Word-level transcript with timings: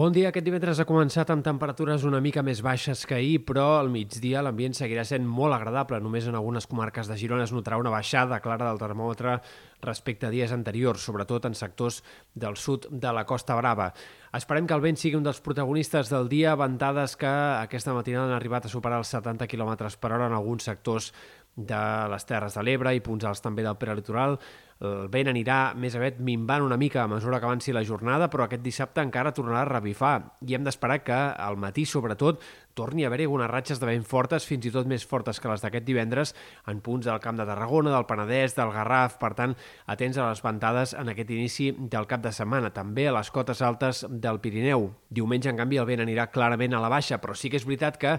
Bon 0.00 0.14
dia. 0.16 0.30
Aquest 0.30 0.46
divendres 0.46 0.78
ha 0.80 0.86
començat 0.88 1.28
amb 1.28 1.44
temperatures 1.44 2.06
una 2.08 2.22
mica 2.24 2.40
més 2.40 2.62
baixes 2.64 3.02
que 3.04 3.18
ahir, 3.18 3.42
però 3.44 3.66
al 3.76 3.90
migdia 3.92 4.40
l'ambient 4.40 4.72
seguirà 4.78 5.02
sent 5.04 5.26
molt 5.28 5.52
agradable. 5.52 5.98
Només 6.00 6.24
en 6.24 6.38
algunes 6.38 6.64
comarques 6.70 7.10
de 7.10 7.18
Girona 7.20 7.44
es 7.44 7.52
notarà 7.52 7.76
una 7.76 7.92
baixada 7.92 8.38
clara 8.40 8.70
del 8.70 8.80
termòmetre 8.80 9.34
respecte 9.84 10.24
a 10.24 10.30
dies 10.32 10.54
anteriors, 10.56 11.04
sobretot 11.04 11.50
en 11.50 11.58
sectors 11.58 11.98
del 12.32 12.56
sud 12.56 12.86
de 12.88 13.12
la 13.12 13.26
Costa 13.28 13.58
Brava. 13.60 13.90
Esperem 14.40 14.64
que 14.64 14.78
el 14.78 14.86
vent 14.86 14.96
sigui 14.96 15.20
un 15.20 15.26
dels 15.26 15.42
protagonistes 15.44 16.08
del 16.08 16.32
dia, 16.32 16.56
ventades 16.56 17.18
que 17.20 17.34
aquesta 17.58 17.92
matinada 17.92 18.30
han 18.30 18.38
arribat 18.38 18.70
a 18.70 18.72
superar 18.72 19.02
els 19.02 19.12
70 19.12 19.50
km 19.52 19.76
per 20.00 20.14
hora 20.14 20.32
en 20.32 20.38
alguns 20.38 20.64
sectors 20.64 21.12
de 21.56 21.84
les 22.08 22.24
Terres 22.24 22.56
de 22.56 22.64
l'Ebre 22.64 22.96
i 22.96 23.04
punts 23.04 23.28
alts 23.28 23.44
també 23.44 23.68
del 23.68 23.76
prelitoral. 23.76 24.38
El 24.80 25.10
vent 25.12 25.28
anirà 25.28 25.74
més 25.76 25.92
aviat 25.92 26.22
minvant 26.24 26.64
una 26.64 26.78
mica 26.80 27.02
a 27.02 27.08
mesura 27.10 27.36
que 27.36 27.44
avanci 27.44 27.72
la 27.76 27.82
jornada, 27.84 28.30
però 28.32 28.46
aquest 28.46 28.62
dissabte 28.64 29.02
encara 29.04 29.34
tornarà 29.36 29.66
a 29.66 29.68
revifar 29.68 30.14
i 30.40 30.56
hem 30.56 30.64
d'esperar 30.64 31.02
que 31.04 31.18
al 31.36 31.58
matí, 31.60 31.84
sobretot, 31.84 32.40
torni 32.72 33.04
a 33.04 33.10
haver-hi 33.10 33.26
algunes 33.26 33.50
ratxes 33.50 33.80
de 33.80 33.90
vent 33.90 34.06
fortes, 34.08 34.46
fins 34.48 34.64
i 34.64 34.72
tot 34.72 34.88
més 34.88 35.04
fortes 35.04 35.36
que 35.36 35.50
les 35.50 35.60
d'aquest 35.60 35.84
divendres, 35.84 36.32
en 36.70 36.80
punts 36.80 37.04
del 37.04 37.20
Camp 37.20 37.36
de 37.36 37.44
Tarragona, 37.44 37.92
del 37.92 38.06
Penedès, 38.08 38.54
del 38.56 38.72
Garraf, 38.72 39.18
per 39.20 39.34
tant, 39.36 39.52
atents 39.84 40.16
a 40.16 40.30
les 40.30 40.40
ventades 40.40 40.96
en 40.96 41.12
aquest 41.12 41.34
inici 41.36 41.68
del 41.76 42.08
cap 42.08 42.24
de 42.24 42.32
setmana, 42.32 42.72
també 42.72 43.04
a 43.10 43.14
les 43.18 43.30
cotes 43.34 43.60
altes 43.60 44.06
del 44.08 44.40
Pirineu. 44.40 44.88
Diumenge, 45.10 45.52
en 45.52 45.60
canvi, 45.60 45.76
el 45.82 45.90
vent 45.90 46.06
anirà 46.06 46.30
clarament 46.32 46.78
a 46.78 46.80
la 46.80 46.88
baixa, 46.88 47.20
però 47.20 47.36
sí 47.36 47.52
que 47.52 47.60
és 47.60 47.68
veritat 47.68 48.00
que 48.00 48.16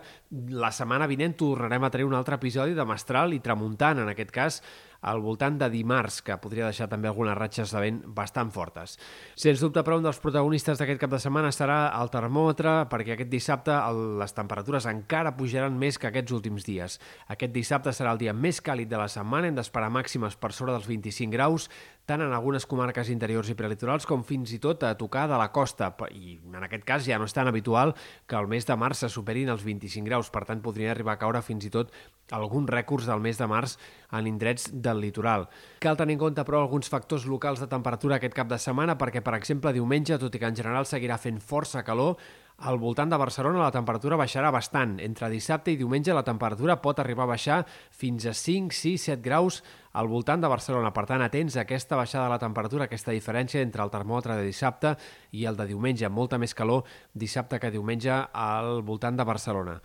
la 0.54 0.70
setmana 0.70 1.10
vinent 1.10 1.34
tornarem 1.42 1.90
a 1.90 1.90
tenir 1.90 2.06
un 2.06 2.20
altre 2.20 2.38
episodi 2.38 2.78
de 2.78 2.86
mestral 2.86 3.34
i 3.34 3.42
tramuntant, 3.42 4.06
en 4.06 4.14
aquest 4.14 4.36
cas, 4.36 4.62
al 5.02 5.22
voltant 5.22 5.58
de 5.58 5.70
dimarts, 5.74 6.22
que 6.22 6.38
podria 6.42 6.68
deixar 6.70 6.88
també 6.92 7.10
algunes 7.10 7.38
ratxes 7.38 7.74
de 7.74 7.82
vent 7.82 8.00
bastant 8.16 8.52
fortes. 8.54 8.98
Sens 9.36 9.62
dubte, 9.64 9.84
però, 9.84 9.98
un 9.98 10.06
dels 10.06 10.22
protagonistes 10.22 10.78
d'aquest 10.80 11.02
cap 11.02 11.14
de 11.14 11.20
setmana 11.22 11.52
serà 11.56 11.80
el 11.98 12.12
termòmetre, 12.14 12.76
perquè 12.92 13.16
aquest 13.16 13.32
dissabte 13.32 13.78
les 14.22 14.38
temperatures 14.38 14.88
encara 14.90 15.36
pujaran 15.38 15.78
més 15.78 15.98
que 15.98 16.12
aquests 16.12 16.38
últims 16.38 16.68
dies. 16.68 17.00
Aquest 17.34 17.54
dissabte 17.56 17.94
serà 17.96 18.14
el 18.14 18.22
dia 18.22 18.34
més 18.34 18.62
càlid 18.62 18.90
de 18.92 19.02
la 19.02 19.10
setmana, 19.12 19.50
hem 19.50 19.58
d'esperar 19.58 19.90
màximes 19.94 20.38
per 20.38 20.54
sobre 20.54 20.76
dels 20.76 20.90
25 20.90 21.34
graus, 21.34 21.70
tant 22.10 22.22
en 22.24 22.34
algunes 22.34 22.66
comarques 22.68 23.10
interiors 23.14 23.50
i 23.52 23.56
prelitorals 23.58 24.08
com 24.10 24.24
fins 24.28 24.52
i 24.56 24.60
tot 24.64 24.84
a 24.84 24.96
tocar 25.00 25.28
de 25.32 25.38
la 25.40 25.52
costa. 25.54 25.92
I 26.12 26.40
en 26.52 26.64
aquest 26.66 26.86
cas 26.88 27.06
ja 27.06 27.20
no 27.22 27.28
és 27.30 27.36
tan 27.36 27.48
habitual 27.48 27.94
que 28.28 28.40
el 28.40 28.50
mes 28.52 28.68
de 28.68 28.78
març 28.80 29.04
se 29.04 29.12
superin 29.14 29.52
els 29.54 29.64
25 29.64 30.08
graus, 30.10 30.32
per 30.34 30.44
tant 30.50 30.64
podria 30.64 30.92
arribar 30.92 31.16
a 31.16 31.22
caure 31.22 31.44
fins 31.46 31.68
i 31.68 31.74
tot 31.74 31.94
alguns 32.32 32.70
rècords 32.72 33.08
del 33.10 33.22
mes 33.24 33.38
de 33.38 33.48
març 33.48 33.78
en 34.12 34.28
indrets 34.28 34.70
del 34.72 35.02
litoral. 35.04 35.48
Cal 35.84 36.00
tenir 36.00 36.16
en 36.18 36.24
compte, 36.26 36.46
però, 36.48 36.62
alguns 36.64 36.90
factors 36.90 37.28
locals 37.28 37.60
de 37.60 37.68
temperatura 37.72 38.18
aquest 38.18 38.36
cap 38.38 38.50
de 38.50 38.60
setmana 38.60 38.98
perquè, 38.98 39.24
per 39.24 39.36
exemple, 39.38 39.74
diumenge, 39.76 40.20
tot 40.20 40.36
i 40.36 40.40
que 40.40 40.48
en 40.48 40.58
general 40.58 40.88
seguirà 40.88 41.20
fent 41.22 41.42
força 41.44 41.84
calor, 41.84 42.18
al 42.62 42.78
voltant 42.78 43.10
de 43.10 43.18
Barcelona 43.18 43.64
la 43.64 43.74
temperatura 43.74 44.18
baixarà 44.20 44.52
bastant. 44.54 45.00
Entre 45.02 45.30
dissabte 45.34 45.74
i 45.74 45.80
diumenge 45.80 46.14
la 46.14 46.24
temperatura 46.24 46.78
pot 46.82 47.00
arribar 47.02 47.26
a 47.26 47.32
baixar 47.34 47.58
fins 47.90 48.28
a 48.30 48.36
5, 48.38 48.76
6, 48.78 49.08
7 49.10 49.26
graus 49.26 49.62
al 49.98 50.08
voltant 50.08 50.44
de 50.44 50.52
Barcelona. 50.52 50.94
Per 50.94 51.08
tant, 51.10 51.26
atents 51.26 51.58
a 51.58 51.66
aquesta 51.66 51.98
baixada 51.98 52.28
de 52.28 52.36
la 52.36 52.40
temperatura, 52.40 52.86
aquesta 52.86 53.16
diferència 53.16 53.66
entre 53.66 53.84
el 53.84 53.92
termòmetre 53.94 54.38
de 54.38 54.46
dissabte 54.46 54.96
i 55.32 55.48
el 55.50 55.58
de 55.58 55.68
diumenge. 55.74 56.10
Molta 56.10 56.38
més 56.38 56.54
calor 56.54 56.86
dissabte 57.14 57.60
que 57.60 57.74
diumenge 57.74 58.14
al 58.32 58.82
voltant 58.86 59.18
de 59.18 59.28
Barcelona. 59.28 59.80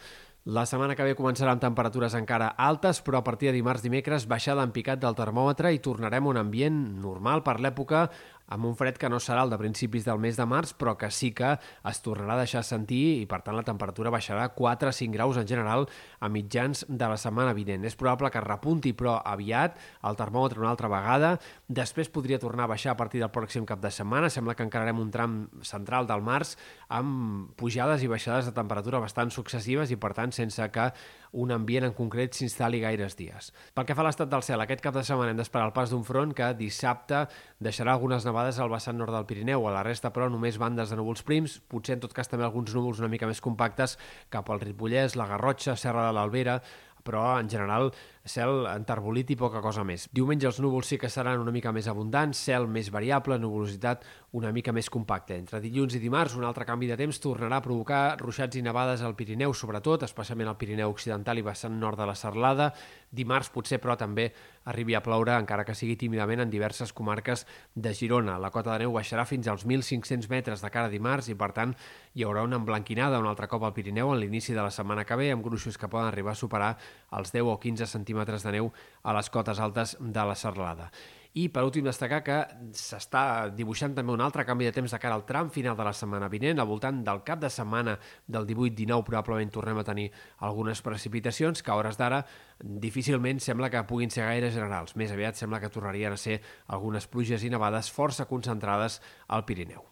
La 0.46 0.62
setmana 0.62 0.94
que 0.94 1.02
ve 1.02 1.16
començarà 1.18 1.50
amb 1.50 1.62
temperatures 1.64 2.14
encara 2.14 2.52
altes, 2.62 3.00
però 3.02 3.18
a 3.18 3.26
partir 3.26 3.48
de 3.48 3.56
dimarts-dimecres 3.56 4.28
baixada 4.30 4.62
en 4.62 4.70
picat 4.70 5.00
del 5.02 5.16
termòmetre 5.18 5.72
i 5.74 5.80
tornarem 5.82 6.22
a 6.22 6.30
un 6.30 6.38
ambient 6.38 6.76
normal 7.02 7.42
per 7.42 7.56
l'època 7.58 8.04
amb 8.48 8.66
un 8.68 8.76
fred 8.78 8.98
que 9.00 9.10
no 9.10 9.18
serà 9.22 9.42
el 9.44 9.50
de 9.50 9.58
principis 9.60 10.04
del 10.06 10.20
mes 10.22 10.36
de 10.38 10.46
març, 10.46 10.72
però 10.78 10.96
que 10.98 11.10
sí 11.10 11.32
que 11.36 11.54
es 11.56 12.02
tornarà 12.04 12.36
a 12.36 12.44
deixar 12.44 12.62
sentir 12.66 13.02
i, 13.22 13.26
per 13.26 13.40
tant, 13.46 13.56
la 13.58 13.64
temperatura 13.66 14.12
baixarà 14.14 14.48
4 14.54 14.92
5 14.92 15.14
graus 15.14 15.40
en 15.40 15.48
general 15.48 15.86
a 16.20 16.30
mitjans 16.32 16.84
de 16.88 17.10
la 17.10 17.18
setmana 17.20 17.54
vinent. 17.56 17.84
És 17.84 17.98
probable 17.98 18.30
que 18.30 18.42
repunti, 18.44 18.94
però 18.96 19.16
aviat, 19.24 19.78
el 20.06 20.18
termòmetre 20.18 20.62
una 20.62 20.70
altra 20.74 20.90
vegada. 20.92 21.34
Després 21.66 22.10
podria 22.12 22.40
tornar 22.42 22.66
a 22.66 22.72
baixar 22.74 22.94
a 22.94 22.98
partir 22.98 23.22
del 23.22 23.32
pròxim 23.34 23.66
cap 23.66 23.82
de 23.82 23.90
setmana. 23.90 24.30
Sembla 24.30 24.54
que 24.54 24.66
encararem 24.66 25.00
un 25.02 25.10
tram 25.10 25.38
central 25.66 26.06
del 26.06 26.22
març 26.22 26.56
amb 26.88 27.52
pujades 27.58 28.02
i 28.02 28.10
baixades 28.10 28.46
de 28.46 28.54
temperatura 28.56 29.02
bastant 29.02 29.32
successives 29.34 29.90
i, 29.90 29.98
per 30.00 30.14
tant, 30.14 30.34
sense 30.34 30.70
que 30.72 30.90
un 31.36 31.52
ambient 31.52 31.88
en 31.88 31.94
concret 31.96 32.36
s'instal·li 32.36 32.80
gaires 32.84 33.16
dies. 33.18 33.50
Pel 33.74 33.86
que 33.88 33.96
fa 33.96 34.04
a 34.04 34.08
l'estat 34.08 34.30
del 34.30 34.44
cel, 34.46 34.62
aquest 34.62 34.82
cap 34.84 34.94
de 34.96 35.04
setmana 35.04 35.34
hem 35.34 35.40
d'esperar 35.40 35.68
el 35.68 35.74
pas 35.76 35.92
d'un 35.92 36.04
front 36.06 36.32
que 36.36 36.52
dissabte 36.56 37.26
deixarà 37.62 37.96
algunes 37.96 38.24
nevades 38.36 38.58
al 38.60 38.68
vessant 38.68 38.98
nord 39.00 39.14
del 39.16 39.24
Pirineu. 39.24 39.64
A 39.64 39.72
la 39.72 39.82
resta, 39.86 40.10
però, 40.12 40.28
només 40.28 40.58
bandes 40.60 40.90
de 40.92 40.96
núvols 40.98 41.24
prims, 41.24 41.56
potser 41.72 41.96
en 41.96 42.02
tot 42.04 42.12
cas 42.12 42.28
també 42.28 42.44
alguns 42.44 42.74
núvols 42.76 43.00
una 43.00 43.08
mica 43.08 43.28
més 43.28 43.40
compactes 43.40 43.96
cap 44.28 44.50
al 44.52 44.60
Ripollès, 44.60 45.16
la 45.16 45.28
Garrotxa, 45.30 45.76
Serra 45.80 46.04
de 46.04 46.12
l'Albera, 46.12 46.58
però 47.06 47.38
en 47.40 47.48
general 47.48 47.94
cel 48.26 48.66
enterbolit 48.70 49.30
i 49.30 49.36
poca 49.38 49.62
cosa 49.64 49.84
més. 49.86 50.08
Diumenge 50.12 50.48
els 50.50 50.58
núvols 50.62 50.90
sí 50.90 50.98
que 50.98 51.10
seran 51.12 51.40
una 51.40 51.54
mica 51.54 51.72
més 51.72 51.86
abundants, 51.88 52.40
cel 52.48 52.66
més 52.68 52.90
variable, 52.92 53.38
nuvolositat 53.38 54.04
una 54.36 54.50
mica 54.52 54.74
més 54.74 54.90
compacta. 54.92 55.36
Entre 55.38 55.60
dilluns 55.62 55.94
i 55.96 56.00
dimarts 56.02 56.34
un 56.36 56.44
altre 56.44 56.66
canvi 56.68 56.90
de 56.90 56.98
temps 56.98 57.20
tornarà 57.22 57.60
a 57.60 57.64
provocar 57.64 58.18
ruixats 58.20 58.58
i 58.58 58.64
nevades 58.66 59.04
al 59.06 59.14
Pirineu, 59.16 59.54
sobretot, 59.54 60.04
especialment 60.04 60.50
al 60.50 60.58
Pirineu 60.60 60.92
Occidental 60.92 61.38
i 61.38 61.46
vessant 61.46 61.78
nord 61.80 62.00
de 62.02 62.08
la 62.10 62.16
Serlada. 62.18 62.72
Dimarts 63.16 63.48
potser, 63.54 63.78
però, 63.80 63.96
també 63.96 64.32
arribi 64.66 64.96
a 64.98 65.00
ploure, 65.00 65.32
encara 65.38 65.64
que 65.64 65.76
sigui 65.78 65.96
tímidament, 65.96 66.42
en 66.42 66.50
diverses 66.50 66.92
comarques 66.92 67.46
de 67.74 67.94
Girona. 67.94 68.36
La 68.42 68.50
cota 68.50 68.74
de 68.74 68.84
neu 68.84 68.92
baixarà 68.92 69.24
fins 69.24 69.46
als 69.48 69.64
1.500 69.64 70.28
metres 70.28 70.64
de 70.64 70.72
cara 70.74 70.90
a 70.90 70.92
dimarts 70.92 71.30
i, 71.30 71.38
per 71.38 71.52
tant, 71.56 71.76
hi 72.14 72.26
haurà 72.26 72.42
una 72.44 72.58
emblanquinada 72.58 73.22
un 73.22 73.30
altre 73.30 73.48
cop 73.48 73.64
al 73.64 73.72
Pirineu 73.76 74.10
en 74.12 74.20
l'inici 74.20 74.52
de 74.52 74.60
la 74.60 74.74
setmana 74.74 75.06
que 75.06 75.16
ve, 75.16 75.30
amb 75.32 75.44
gruixos 75.46 75.78
que 75.78 75.88
poden 75.88 76.10
arribar 76.10 76.34
a 76.34 76.40
superar 76.42 76.74
els 77.16 77.32
10 77.32 77.46
o 77.54 77.56
15 77.62 77.86
centímetres 77.86 78.15
centímetres 78.16 78.42
de 78.42 78.56
neu 78.56 78.72
a 79.04 79.14
les 79.16 79.30
cotes 79.30 79.60
altes 79.60 79.96
de 80.00 80.24
la 80.24 80.34
Serralada. 80.34 80.90
I, 81.36 81.50
per 81.52 81.66
últim, 81.66 81.84
destacar 81.84 82.22
que 82.24 82.36
s'està 82.72 83.50
dibuixant 83.52 83.92
també 83.92 84.14
un 84.14 84.22
altre 84.24 84.46
canvi 84.48 84.64
de 84.64 84.72
temps 84.72 84.88
de 84.88 84.98
cara 84.98 85.18
al 85.18 85.26
tram 85.28 85.50
final 85.52 85.76
de 85.76 85.84
la 85.84 85.92
setmana 85.92 86.30
vinent. 86.32 86.58
Al 86.58 86.68
voltant 86.70 87.02
del 87.04 87.20
cap 87.26 87.42
de 87.42 87.50
setmana 87.52 87.98
del 88.26 88.46
18-19 88.48 89.04
probablement 89.04 89.52
tornem 89.52 89.76
a 89.76 89.84
tenir 89.84 90.06
algunes 90.48 90.80
precipitacions 90.80 91.60
que 91.60 91.70
a 91.70 91.76
hores 91.76 92.00
d'ara 92.00 92.22
difícilment 92.58 93.42
sembla 93.44 93.68
que 93.68 93.84
puguin 93.84 94.10
ser 94.10 94.24
gaire 94.24 94.48
generals. 94.54 94.96
Més 94.96 95.12
aviat 95.12 95.36
sembla 95.36 95.60
que 95.60 95.68
tornarien 95.68 96.16
a 96.16 96.22
ser 96.22 96.40
algunes 96.72 97.04
pluges 97.04 97.44
i 97.44 97.52
nevades 97.52 97.92
força 97.92 98.24
concentrades 98.24 99.02
al 99.28 99.44
Pirineu. 99.44 99.84